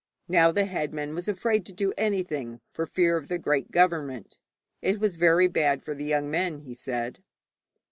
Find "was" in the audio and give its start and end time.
1.13-1.27, 4.99-5.15